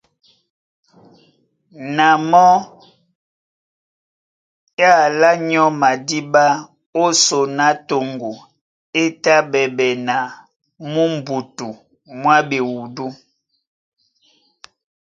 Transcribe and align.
Na 1.95 2.07
mɔ́ 2.29 2.51
é 4.85 4.87
alá 5.03 5.29
nyɔ́ 5.47 5.67
madíɓá 5.81 6.45
ó 7.01 7.03
son 7.25 7.57
á 7.67 7.67
toŋgo 7.87 8.31
é 9.01 9.03
tá 9.23 9.35
ɓɛɓɛ 9.51 9.87
na 10.07 10.17
mú 10.91 11.03
mbutu 11.15 11.67
mwá 12.19 12.35
ɓewudú. 12.49 13.05